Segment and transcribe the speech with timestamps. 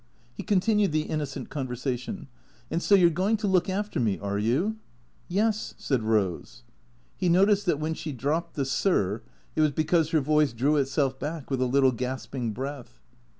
[0.33, 2.27] He continued the innocent conversation."
[2.71, 4.77] And so you 're going to look after me, are you?""
[5.37, 6.63] Yes," said Eose.
[7.15, 9.21] He noticed that when she dropped the" sir,"
[9.55, 12.99] it was because her voice drew itself back with a little gasping breath.